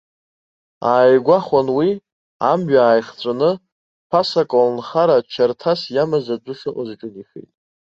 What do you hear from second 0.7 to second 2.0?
Ааигәахәын уи,